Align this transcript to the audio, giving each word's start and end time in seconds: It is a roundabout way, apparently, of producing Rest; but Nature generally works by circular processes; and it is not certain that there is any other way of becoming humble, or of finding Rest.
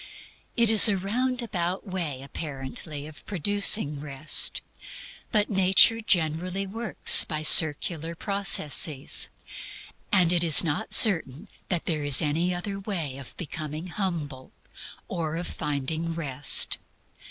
It 0.57 0.71
is 0.71 0.89
a 0.89 0.97
roundabout 0.97 1.87
way, 1.87 2.23
apparently, 2.23 3.05
of 3.05 3.23
producing 3.27 3.99
Rest; 3.99 4.63
but 5.31 5.51
Nature 5.51 6.01
generally 6.01 6.65
works 6.65 7.23
by 7.23 7.43
circular 7.43 8.15
processes; 8.15 9.29
and 10.11 10.33
it 10.33 10.43
is 10.43 10.63
not 10.63 10.91
certain 10.91 11.47
that 11.69 11.85
there 11.85 12.03
is 12.03 12.19
any 12.19 12.51
other 12.51 12.79
way 12.79 13.19
of 13.19 13.37
becoming 13.37 13.89
humble, 13.89 14.51
or 15.07 15.35
of 15.35 15.45
finding 15.45 16.15
Rest. 16.15 16.79